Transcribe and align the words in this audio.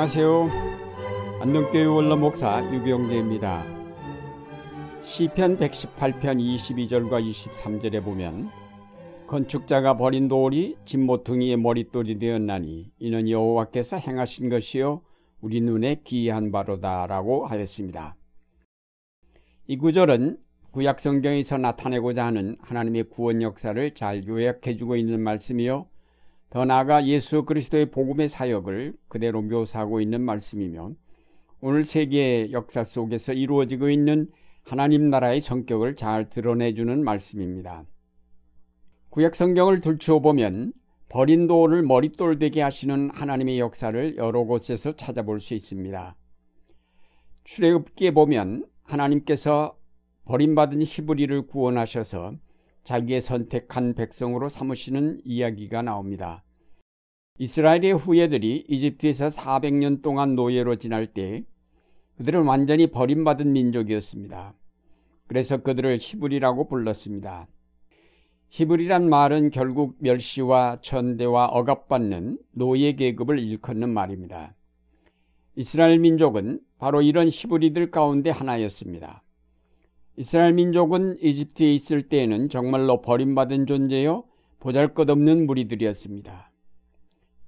안녕하세요. 0.00 0.48
안동교회 1.42 1.84
원로 1.84 2.16
목사 2.16 2.64
유경재입니다. 2.72 3.62
시편 5.02 5.58
118편 5.58 6.40
22절과 6.40 7.22
23절에 7.30 8.02
보면 8.02 8.48
건축자가 9.26 9.98
버린 9.98 10.26
돌이 10.28 10.78
진모퉁이의 10.86 11.58
머릿돌이 11.58 12.18
되었나니 12.18 12.90
이는 12.98 13.28
여호와께서 13.28 13.98
행하신 13.98 14.48
것이요 14.48 15.02
우리 15.42 15.60
눈에 15.60 16.00
기이한 16.02 16.50
바로다라고 16.50 17.44
하였습니다. 17.44 18.16
이 19.66 19.76
구절은 19.76 20.38
구약 20.70 20.98
성경에서 20.98 21.58
나타내고자 21.58 22.24
하는 22.24 22.56
하나님의 22.62 23.10
구원 23.10 23.42
역사를 23.42 23.94
잘 23.94 24.26
요약해주고 24.26 24.96
있는 24.96 25.20
말씀이요 25.20 25.89
더 26.50 26.64
나아가 26.64 27.06
예수 27.06 27.44
그리스도의 27.44 27.92
복음의 27.92 28.28
사역을 28.28 28.94
그대로 29.08 29.40
묘사하고 29.40 30.00
있는 30.00 30.20
말씀이며 30.20 30.92
오늘 31.60 31.84
세계의 31.84 32.52
역사 32.52 32.82
속에서 32.82 33.32
이루어지고 33.32 33.88
있는 33.88 34.28
하나님 34.64 35.10
나라의 35.10 35.40
성격을 35.40 35.94
잘 35.94 36.28
드러내주는 36.28 37.04
말씀입니다. 37.04 37.84
구약 39.10 39.36
성경을 39.36 39.80
들추어 39.80 40.18
보면 40.20 40.72
버린 41.08 41.46
돌을 41.46 41.82
머릿돌 41.82 42.38
되게 42.38 42.62
하시는 42.62 43.10
하나님의 43.12 43.58
역사를 43.60 44.16
여러 44.16 44.42
곳에서 44.44 44.94
찾아볼 44.96 45.40
수 45.40 45.54
있습니다. 45.54 46.16
출애굽기에 47.44 48.12
보면 48.12 48.66
하나님께서 48.82 49.76
버림받은 50.24 50.82
히브리를 50.82 51.46
구원하셔서 51.46 52.34
자기의 52.82 53.20
선택한 53.20 53.94
백성으로 53.94 54.48
삼으시는 54.48 55.20
이야기가 55.24 55.82
나옵니다. 55.82 56.42
이스라엘의 57.38 57.94
후예들이 57.94 58.66
이집트에서 58.68 59.28
400년 59.28 60.02
동안 60.02 60.34
노예로 60.34 60.76
지날 60.76 61.06
때 61.06 61.42
그들은 62.16 62.44
완전히 62.44 62.86
버림받은 62.86 63.52
민족이었습니다. 63.52 64.52
그래서 65.26 65.62
그들을 65.62 65.96
히브리라고 65.98 66.68
불렀습니다. 66.68 67.46
히브리란 68.50 69.08
말은 69.08 69.50
결국 69.50 69.96
멸시와 70.00 70.80
천대와 70.82 71.46
억압받는 71.46 72.38
노예 72.52 72.92
계급을 72.92 73.38
일컫는 73.38 73.88
말입니다. 73.88 74.54
이스라엘 75.54 75.98
민족은 75.98 76.60
바로 76.78 77.00
이런 77.00 77.28
히브리들 77.28 77.90
가운데 77.90 78.30
하나였습니다. 78.30 79.22
이스라엘 80.20 80.52
민족은 80.52 81.16
이집트에 81.22 81.72
있을 81.72 82.10
때에는 82.10 82.50
정말로 82.50 83.00
버림받은 83.00 83.64
존재요 83.64 84.24
보잘것없는 84.58 85.46
무리들이었습니다. 85.46 86.52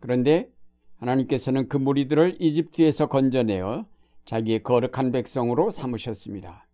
그런데 0.00 0.50
하나님께서는 0.96 1.68
그 1.68 1.76
무리들을 1.76 2.36
이집트에서 2.40 3.08
건져내어 3.08 3.84
자기의 4.24 4.62
거룩한 4.62 5.12
백성으로 5.12 5.68
삼으셨습니다. 5.68 6.66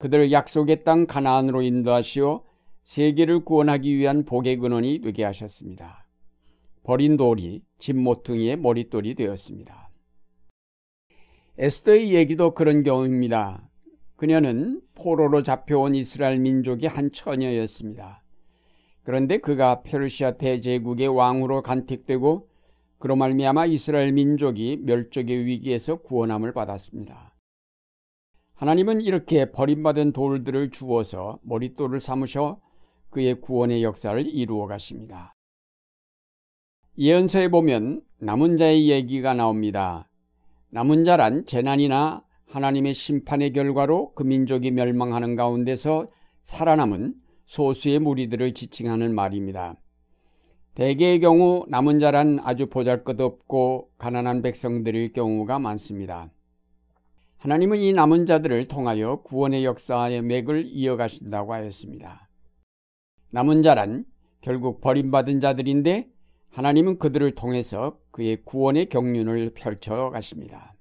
그들을 0.00 0.30
약속의 0.30 0.84
땅 0.84 1.06
가나안으로 1.06 1.62
인도하시어 1.62 2.44
세계를 2.82 3.46
구원하기 3.46 3.96
위한 3.96 4.26
복의 4.26 4.58
근원이 4.58 5.00
되게 5.00 5.24
하셨습니다. 5.24 6.06
버린 6.82 7.16
돌이 7.16 7.62
집 7.78 7.96
모퉁이의 7.96 8.58
머릿돌이 8.58 9.14
되었습니다. 9.14 9.88
에스더의 11.56 12.12
얘기도 12.12 12.52
그런 12.52 12.82
경우입니다. 12.82 13.70
그녀는 14.16 14.80
포로로 14.94 15.42
잡혀온 15.42 15.94
이스라엘 15.94 16.38
민족의 16.38 16.88
한 16.88 17.10
처녀였습니다. 17.12 18.22
그런데 19.02 19.38
그가 19.38 19.82
페르시아 19.82 20.36
대제국의 20.38 21.08
왕으로 21.08 21.62
간택되고 21.62 22.48
그로 22.98 23.16
말미암아 23.16 23.66
이스라엘 23.66 24.12
민족이 24.12 24.78
멸족의 24.84 25.44
위기에서 25.44 25.96
구원함을 25.96 26.52
받았습니다. 26.52 27.34
하나님은 28.54 29.02
이렇게 29.02 29.50
버림받은 29.50 30.12
돌들을 30.12 30.70
주어서 30.70 31.38
머릿돌을 31.42 32.00
삼으셔 32.00 32.60
그의 33.10 33.40
구원의 33.40 33.82
역사를 33.82 34.26
이루어 34.26 34.66
가십니다. 34.66 35.34
예언서에 36.96 37.48
보면 37.48 38.00
남은 38.20 38.56
자의 38.56 38.88
얘기가 38.88 39.34
나옵니다. 39.34 40.08
남은 40.70 41.04
자란 41.04 41.44
재난이나 41.44 42.23
하나님의 42.54 42.94
심판의 42.94 43.52
결과로 43.52 44.12
그 44.14 44.22
민족이 44.22 44.70
멸망하는 44.70 45.34
가운데서 45.34 46.06
살아남은 46.44 47.14
소수의 47.46 47.98
무리들을 47.98 48.54
지칭하는 48.54 49.12
말입니다. 49.12 49.74
대개의 50.76 51.18
경우 51.18 51.66
남은 51.68 51.98
자란 51.98 52.38
아주 52.44 52.66
보잘것없고 52.66 53.90
가난한 53.98 54.42
백성들일 54.42 55.12
경우가 55.12 55.58
많습니다. 55.58 56.30
하나님은 57.38 57.78
이 57.78 57.92
남은 57.92 58.24
자들을 58.24 58.68
통하여 58.68 59.22
구원의 59.22 59.64
역사의 59.64 60.22
맥을 60.22 60.64
이어가신다고 60.66 61.54
하였습니다. 61.54 62.28
남은 63.30 63.64
자란 63.64 64.04
결국 64.42 64.80
버림받은 64.80 65.40
자들인데 65.40 66.08
하나님은 66.50 67.00
그들을 67.00 67.32
통해서 67.34 67.98
그의 68.12 68.44
구원의 68.44 68.90
경륜을 68.90 69.54
펼쳐 69.54 70.10
가십니다. 70.10 70.73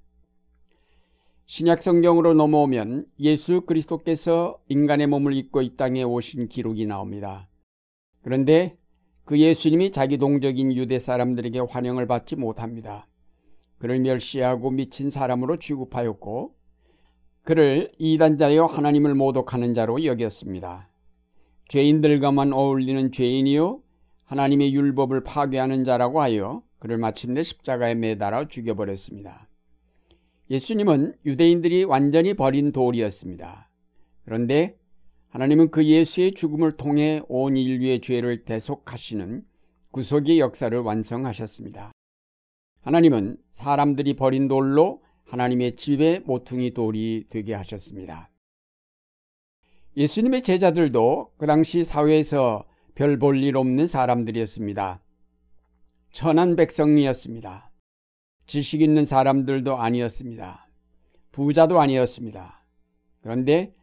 신약 1.45 1.83
성경으로 1.83 2.33
넘어오면 2.33 3.05
예수 3.19 3.61
그리스도께서 3.61 4.59
인간의 4.69 5.07
몸을 5.07 5.33
입고 5.33 5.61
이 5.61 5.75
땅에 5.75 6.03
오신 6.03 6.47
기록이 6.47 6.85
나옵니다. 6.85 7.49
그런데 8.21 8.77
그 9.25 9.37
예수님이 9.37 9.91
자기 9.91 10.17
동적인 10.17 10.73
유대 10.73 10.99
사람들에게 10.99 11.59
환영을 11.59 12.07
받지 12.07 12.35
못합니다. 12.35 13.07
그를 13.77 13.99
멸시하고 13.99 14.71
미친 14.71 15.09
사람으로 15.09 15.59
취급하였고 15.59 16.55
그를 17.43 17.91
이단자여 17.97 18.65
하나님을 18.65 19.13
모독하는 19.13 19.73
자로 19.73 20.05
여겼습니다. 20.05 20.89
죄인들과만 21.67 22.53
어울리는 22.53 23.11
죄인이요 23.11 23.81
하나님의 24.23 24.73
율법을 24.73 25.23
파괴하는 25.25 25.83
자라고 25.83 26.21
하여 26.21 26.63
그를 26.79 26.97
마침내 26.97 27.43
십자가에 27.43 27.95
매달아 27.95 28.47
죽여버렸습니다. 28.47 29.49
예수님은 30.53 31.15
유대인들이 31.25 31.83
완전히 31.83 32.35
버린 32.35 32.71
돌이었습니다. 32.71 33.71
그런데 34.23 34.77
하나님은 35.29 35.71
그 35.71 35.83
예수의 35.83 36.35
죽음을 36.35 36.73
통해 36.73 37.23
온 37.27 37.57
인류의 37.57 38.01
죄를 38.01 38.45
대속하시는 38.45 39.43
구속의 39.89 40.39
역사를 40.39 40.77
완성하셨습니다. 40.77 41.91
하나님은 42.81 43.37
사람들이 43.49 44.15
버린 44.15 44.47
돌로 44.47 45.01
하나님의 45.23 45.75
집의 45.75 46.21
모퉁이 46.25 46.75
돌이 46.75 47.25
되게 47.31 47.55
하셨습니다. 47.55 48.29
예수님의 49.97 50.43
제자들도 50.43 51.31
그 51.37 51.47
당시 51.47 51.83
사회에서 51.83 52.65
별 52.93 53.17
볼 53.17 53.41
일 53.41 53.57
없는 53.57 53.87
사람들이었습니다. 53.87 55.01
천한 56.11 56.55
백성이었습니다. 56.55 57.71
지식 58.53 58.83
있는 58.83 59.07
사람들도 59.07 59.77
아니었습니다. 59.77 60.67
부자도 61.31 61.81
아니었습니다. 61.81 62.63
그런데 63.23 63.73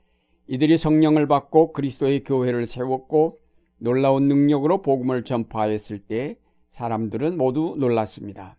이들이 0.46 0.78
성령을 0.78 1.26
받고 1.26 1.72
그리스도의 1.72 2.22
교회를 2.22 2.66
세웠고 2.66 3.32
놀라운 3.78 4.28
능력으로 4.28 4.80
복음을 4.80 5.24
전파했을 5.24 5.98
때 5.98 6.36
사람들은 6.68 7.36
모두 7.36 7.74
놀랐습니다. 7.80 8.56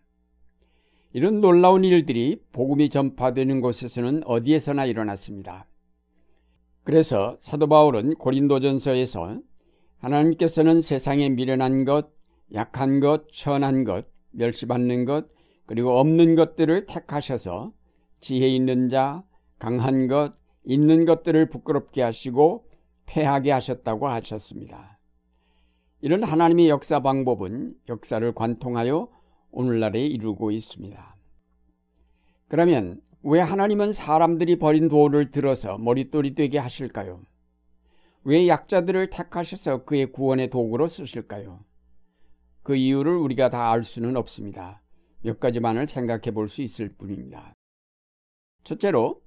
이런 1.14 1.40
놀라운 1.40 1.82
일들이 1.82 2.42
복음이 2.52 2.90
전파되는 2.90 3.62
곳에서는 3.62 4.24
어디에서나 4.26 4.84
일어났습니다. 4.84 5.64
그래서 6.84 7.38
사도 7.40 7.68
바울은 7.68 8.16
고린도전서에서 8.16 9.40
하나님께서는 9.96 10.82
세상에 10.82 11.30
미련한 11.30 11.86
것, 11.86 12.10
약한 12.52 13.00
것, 13.00 13.32
천한 13.32 13.84
것, 13.84 14.04
멸시받는 14.32 15.06
것, 15.06 15.32
그리고 15.72 15.98
없는 15.98 16.34
것들을 16.34 16.84
택하셔서 16.84 17.72
지혜 18.20 18.46
있는 18.46 18.90
자, 18.90 19.24
강한 19.58 20.06
것, 20.06 20.34
있는 20.64 21.06
것들을 21.06 21.48
부끄럽게 21.48 22.02
하시고 22.02 22.66
패하게 23.06 23.52
하셨다고 23.52 24.06
하셨습니다. 24.06 24.98
이런 26.02 26.24
하나님의 26.24 26.68
역사 26.68 27.00
방법은 27.00 27.74
역사를 27.88 28.34
관통하여 28.34 29.08
오늘날에 29.50 30.04
이루고 30.04 30.50
있습니다. 30.50 31.16
그러면 32.48 33.00
왜 33.22 33.40
하나님은 33.40 33.94
사람들이 33.94 34.58
버린 34.58 34.90
돌을 34.90 35.30
들어서 35.30 35.78
머릿돌이 35.78 36.34
되게 36.34 36.58
하실까요? 36.58 37.22
왜 38.24 38.46
약자들을 38.46 39.08
택하셔서 39.08 39.86
그의 39.86 40.12
구원의 40.12 40.50
도구로 40.50 40.86
쓰실까요? 40.86 41.60
그 42.62 42.76
이유를 42.76 43.16
우리가 43.16 43.48
다 43.48 43.70
알 43.72 43.82
수는 43.82 44.18
없습니다. 44.18 44.81
몇 45.22 45.40
가지만을 45.40 45.86
생각해 45.86 46.32
볼 46.32 46.48
수 46.48 46.62
있을 46.62 46.88
뿐입니다. 46.90 47.54
첫째로 48.64 49.22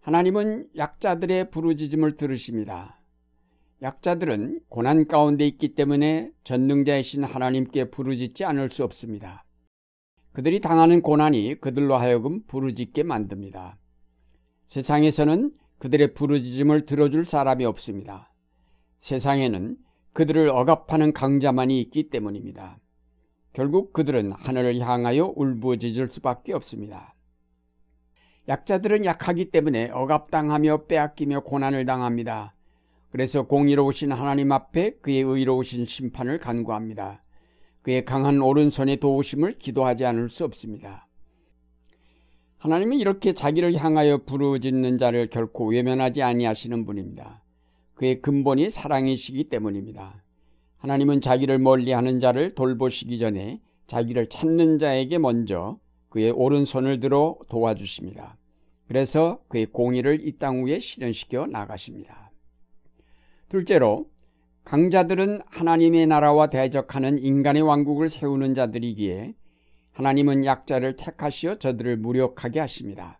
하나님은 0.00 0.68
약자들의 0.76 1.50
부르짖음을 1.50 2.16
들으십니다. 2.16 3.00
약자들은 3.82 4.60
고난 4.68 5.06
가운데 5.06 5.46
있기 5.46 5.74
때문에 5.74 6.30
전능자이신 6.44 7.24
하나님께 7.24 7.90
부르짖지 7.90 8.44
않을 8.44 8.70
수 8.70 8.84
없습니다. 8.84 9.44
그들이 10.32 10.60
당하는 10.60 11.02
고난이 11.02 11.60
그들로 11.60 11.96
하여금 11.96 12.42
부르짖게 12.44 13.02
만듭니다. 13.02 13.78
세상에서는 14.66 15.52
그들의 15.78 16.14
부르짖음을 16.14 16.86
들어줄 16.86 17.24
사람이 17.24 17.64
없습니다. 17.64 18.32
세상에는 18.98 19.76
그들을 20.12 20.48
억압하는 20.48 21.12
강자만이 21.12 21.80
있기 21.82 22.10
때문입니다. 22.10 22.78
결국 23.58 23.92
그들은 23.92 24.30
하늘을 24.30 24.78
향하여 24.78 25.32
울부짖을 25.34 26.06
수밖에 26.06 26.52
없습니다. 26.52 27.16
약자들은 28.46 29.04
약하기 29.04 29.50
때문에 29.50 29.90
억압당하며 29.90 30.84
빼앗기며 30.84 31.40
고난을 31.40 31.84
당합니다. 31.84 32.54
그래서 33.10 33.48
공의로우신 33.48 34.12
하나님 34.12 34.52
앞에 34.52 34.98
그의 35.00 35.22
의로우신 35.22 35.86
심판을 35.86 36.38
간구합니다. 36.38 37.20
그의 37.82 38.04
강한 38.04 38.40
오른손의 38.40 38.98
도우심을 38.98 39.58
기도하지 39.58 40.04
않을 40.04 40.30
수 40.30 40.44
없습니다. 40.44 41.08
하나님은 42.58 42.98
이렇게 43.00 43.32
자기를 43.32 43.74
향하여 43.74 44.18
부르짖는 44.18 44.98
자를 44.98 45.30
결코 45.30 45.66
외면하지 45.66 46.22
아니하시는 46.22 46.86
분입니다. 46.86 47.42
그의 47.94 48.22
근본이 48.22 48.70
사랑이시기 48.70 49.48
때문입니다. 49.48 50.22
하나님은 50.78 51.20
자기를 51.20 51.58
멀리하는 51.58 52.20
자를 52.20 52.54
돌보시기 52.54 53.18
전에 53.18 53.60
자기를 53.86 54.28
찾는 54.28 54.78
자에게 54.78 55.18
먼저 55.18 55.78
그의 56.08 56.30
오른손을 56.30 57.00
들어 57.00 57.36
도와주십니다. 57.48 58.36
그래서 58.86 59.40
그의 59.48 59.66
공의를 59.66 60.26
이 60.26 60.38
땅 60.38 60.64
위에 60.64 60.78
실현시켜 60.78 61.46
나가십니다. 61.46 62.30
둘째로 63.48 64.08
강자들은 64.64 65.40
하나님의 65.46 66.06
나라와 66.06 66.50
대적하는 66.50 67.18
인간의 67.18 67.62
왕국을 67.62 68.08
세우는 68.08 68.54
자들이기에 68.54 69.34
하나님은 69.92 70.44
약자를 70.44 70.96
택하시어 70.96 71.58
저들을 71.58 71.96
무력하게 71.96 72.60
하십니다. 72.60 73.18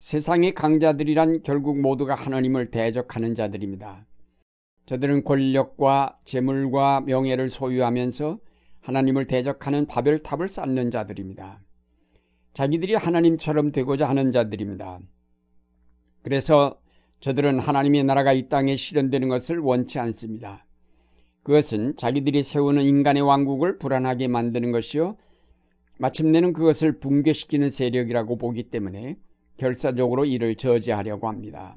세상의 0.00 0.52
강자들이란 0.52 1.42
결국 1.42 1.80
모두가 1.80 2.14
하나님을 2.14 2.70
대적하는 2.70 3.34
자들입니다. 3.34 4.04
저들은 4.86 5.24
권력과 5.24 6.18
재물과 6.24 7.02
명예를 7.02 7.50
소유하면서 7.50 8.38
하나님을 8.80 9.26
대적하는 9.26 9.86
바벨탑을 9.86 10.48
쌓는 10.48 10.90
자들입니다. 10.90 11.60
자기들이 12.52 12.94
하나님처럼 12.94 13.72
되고자 13.72 14.08
하는 14.08 14.32
자들입니다. 14.32 14.98
그래서 16.22 16.78
저들은 17.20 17.60
하나님의 17.60 18.04
나라가 18.04 18.32
이 18.32 18.48
땅에 18.48 18.76
실현되는 18.76 19.28
것을 19.28 19.58
원치 19.58 19.98
않습니다. 20.00 20.66
그것은 21.44 21.96
자기들이 21.96 22.42
세우는 22.42 22.82
인간의 22.82 23.22
왕국을 23.22 23.78
불안하게 23.78 24.28
만드는 24.28 24.72
것이요. 24.72 25.16
마침내는 25.98 26.52
그것을 26.52 26.98
붕괴시키는 26.98 27.70
세력이라고 27.70 28.36
보기 28.38 28.64
때문에 28.64 29.16
결사적으로 29.56 30.24
이를 30.24 30.56
저지하려고 30.56 31.28
합니다. 31.28 31.76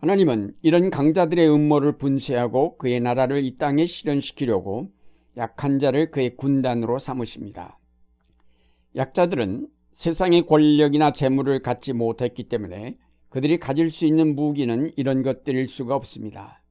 하나님은 0.00 0.54
이런 0.62 0.88
강자들의 0.88 1.46
음모를 1.50 1.98
분쇄하고 1.98 2.78
그의 2.78 3.00
나라를 3.00 3.44
이 3.44 3.58
땅에 3.58 3.84
실현시키려고 3.84 4.90
약한 5.36 5.78
자를 5.78 6.10
그의 6.10 6.36
군단으로 6.36 6.98
삼으십니다. 6.98 7.78
약자들은 8.96 9.68
세상의 9.92 10.46
권력이나 10.46 11.12
재물을 11.12 11.60
갖지 11.60 11.92
못했기 11.92 12.44
때문에 12.44 12.96
그들이 13.28 13.58
가질 13.58 13.90
수 13.90 14.06
있는 14.06 14.34
무기는 14.34 14.90
이런 14.96 15.22
것들일 15.22 15.68
수가 15.68 15.94
없습니다. 15.96 16.62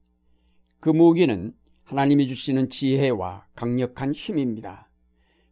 그 0.80 0.90
무기는 0.90 1.54
하나님이 1.84 2.26
주시는 2.26 2.68
지혜와 2.68 3.46
강력한 3.54 4.12
힘입니다. 4.12 4.90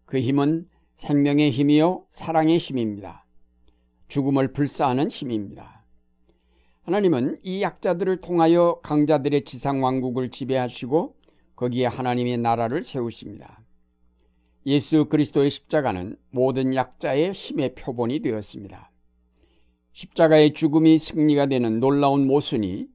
그 0.05 0.19
힘은 0.19 0.67
생명의 0.97 1.53
힘이요 1.53 2.07
사랑의 2.11 2.59
힘입니다. 2.59 3.25
죽음을 4.09 4.53
불사하는 4.53 5.09
힘입니다. 5.09 5.78
하나님은 6.89 7.41
이 7.43 7.61
약자들을 7.61 8.23
통하여 8.23 8.81
강자들의 8.83 9.45
지상 9.45 9.85
왕국을 9.85 10.31
지배하시고 10.31 11.17
거기에 11.55 11.85
하나님의 11.85 12.39
나라를 12.39 12.83
세우십니다. 12.83 13.61
예수 14.65 15.05
그리스도의 15.05 15.51
십자가는 15.51 16.17
모든 16.31 16.75
약자의 16.75 17.33
힘의 17.33 17.75
표본이 17.75 18.21
되었습니다. 18.21 18.91
십자가의 19.93 20.55
죽음이 20.55 20.97
승리가 20.97 21.45
되는 21.49 21.79
놀라운 21.79 22.27
모순이 22.27 22.87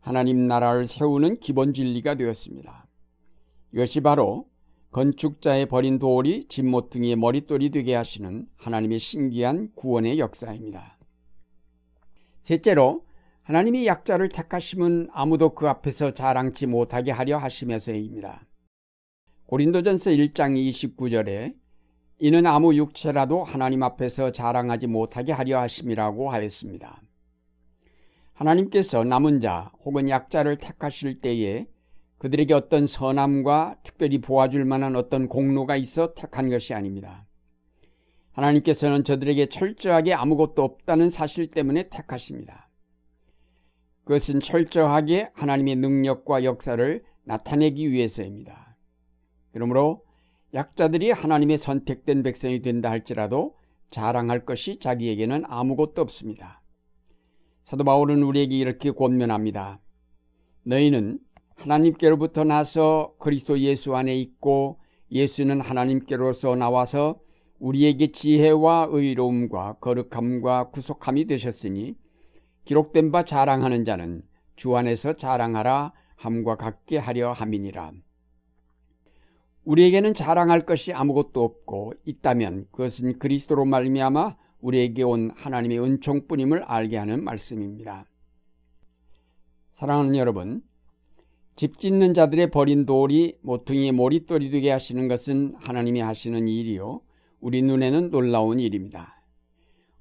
하나님 0.00 0.48
나라를 0.48 0.88
세우는 0.88 1.38
기본 1.38 1.72
진리가 1.72 2.16
되었습니다. 2.16 2.88
이것이 3.74 4.00
바로 4.00 4.48
건축자의 4.90 5.66
버린 5.66 6.00
돌이 6.00 6.46
진모퉁이의 6.48 7.14
머릿돌이 7.14 7.70
되게 7.70 7.94
하시는 7.94 8.48
하나님의 8.56 8.98
신기한 8.98 9.70
구원의 9.76 10.18
역사입니다. 10.18 10.98
셋째로 12.42 13.05
하나님이 13.46 13.86
약자를 13.86 14.28
택하심은 14.28 15.08
아무도 15.12 15.54
그 15.54 15.68
앞에서 15.68 16.10
자랑치 16.10 16.66
못하게 16.66 17.12
하려 17.12 17.38
하시면서입니다. 17.38 18.44
고린도전서 19.46 20.10
1장 20.10 20.58
29절에 20.58 21.54
이는 22.18 22.44
아무 22.44 22.74
육체라도 22.74 23.44
하나님 23.44 23.84
앞에서 23.84 24.32
자랑하지 24.32 24.88
못하게 24.88 25.30
하려 25.30 25.60
하심이라고 25.60 26.32
하였습니다. 26.32 27.00
하나님께서 28.32 29.04
남은 29.04 29.40
자 29.40 29.70
혹은 29.84 30.08
약자를 30.08 30.56
택하실 30.58 31.20
때에 31.20 31.68
그들에게 32.18 32.52
어떤 32.52 32.88
선함과 32.88 33.76
특별히 33.84 34.18
보아줄 34.18 34.64
만한 34.64 34.96
어떤 34.96 35.28
공로가 35.28 35.76
있어 35.76 36.14
택한 36.14 36.50
것이 36.50 36.74
아닙니다. 36.74 37.24
하나님께서는 38.32 39.04
저들에게 39.04 39.46
철저하게 39.50 40.14
아무것도 40.14 40.64
없다는 40.64 41.10
사실 41.10 41.52
때문에 41.52 41.90
택하십니다. 41.90 42.65
그것은 44.06 44.38
철저하게 44.38 45.30
하나님의 45.34 45.76
능력과 45.76 46.44
역사를 46.44 47.02
나타내기 47.24 47.90
위해서입니다. 47.90 48.76
그러므로 49.52 50.04
약자들이 50.54 51.10
하나님의 51.10 51.58
선택된 51.58 52.22
백성이 52.22 52.62
된다 52.62 52.88
할지라도 52.88 53.56
자랑할 53.90 54.44
것이 54.44 54.78
자기에게는 54.78 55.42
아무것도 55.46 56.02
없습니다. 56.02 56.62
사도 57.64 57.82
바울은 57.82 58.22
우리에게 58.22 58.56
이렇게 58.56 58.92
권면합니다. 58.92 59.80
너희는 60.62 61.18
하나님께로부터 61.56 62.44
나서 62.44 63.12
그리스도 63.18 63.58
예수 63.58 63.96
안에 63.96 64.14
있고 64.14 64.78
예수는 65.10 65.60
하나님께로서 65.60 66.54
나와서 66.54 67.18
우리에게 67.58 68.12
지혜와 68.12 68.86
의로움과 68.92 69.78
거룩함과 69.80 70.70
구속함이 70.70 71.26
되셨으니 71.26 71.96
기록된 72.66 73.12
바 73.12 73.24
자랑하는 73.24 73.84
자는 73.84 74.22
주 74.56 74.76
안에서 74.76 75.14
자랑하라 75.14 75.92
함과 76.16 76.56
같게 76.56 76.98
하려 76.98 77.32
함이니라. 77.32 77.92
우리에게는 79.64 80.14
자랑할 80.14 80.66
것이 80.66 80.92
아무것도 80.92 81.42
없고 81.42 81.94
있다면 82.04 82.66
그것은 82.70 83.18
그리스도로 83.18 83.64
말미암아 83.64 84.36
우리에게 84.60 85.02
온 85.04 85.30
하나님의 85.34 85.80
은총뿐임을 85.80 86.64
알게 86.64 86.96
하는 86.96 87.22
말씀입니다. 87.22 88.06
사랑하는 89.74 90.16
여러분, 90.16 90.62
집 91.54 91.78
짓는 91.78 92.14
자들의 92.14 92.50
버린 92.50 92.84
돌이 92.84 93.38
모퉁이의 93.42 93.92
모릿돌이 93.92 94.50
되게 94.50 94.70
하시는 94.70 95.06
것은 95.08 95.54
하나님이 95.58 96.00
하시는 96.00 96.48
일이요. 96.48 97.00
우리 97.40 97.62
눈에는 97.62 98.10
놀라운 98.10 98.58
일입니다. 98.58 99.15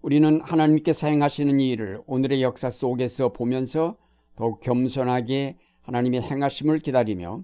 우리는 0.06 0.40
하나님께서 0.40 1.08
행하시는 1.08 1.60
일을 1.60 2.00
오늘의 2.06 2.44
역사 2.44 2.70
속에서 2.70 3.34
보면서 3.34 3.98
더욱 4.36 4.60
겸손하게 4.60 5.58
하나님의 5.82 6.22
행하심을 6.22 6.78
기다리며 6.78 7.44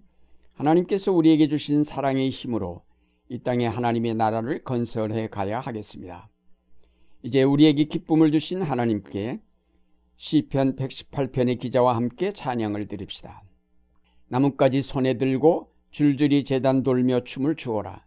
하나님께서 0.53 1.11
우리에게 1.11 1.47
주신 1.47 1.83
사랑의 1.83 2.29
힘으로 2.29 2.83
이 3.29 3.39
땅에 3.39 3.65
하나님의 3.65 4.13
나라를 4.13 4.63
건설해 4.63 5.27
가야 5.29 5.59
하겠습니다. 5.59 6.29
이제 7.23 7.41
우리에게 7.41 7.85
기쁨을 7.85 8.31
주신 8.31 8.61
하나님께 8.61 9.39
시편 10.17 10.75
118편의 10.75 11.57
기자와 11.57 11.95
함께 11.95 12.29
찬양을 12.29 12.87
드립시다. 12.89 13.41
나뭇가지 14.27 14.83
손에 14.83 15.15
들고 15.15 15.71
줄줄이 15.89 16.43
재단 16.43 16.83
돌며 16.83 17.23
춤을 17.23 17.55
추어라. 17.55 18.05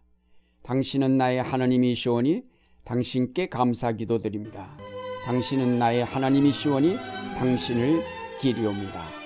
당신은 0.63 1.17
나의 1.17 1.43
하나님이시오니 1.43 2.54
당신께 2.85 3.49
감사 3.49 3.91
기도드립니다. 3.91 4.69
당신은 5.25 5.79
나의 5.79 6.05
하나님이시오니 6.05 6.95
당신을 7.37 8.01
기리옵니다. 8.39 9.24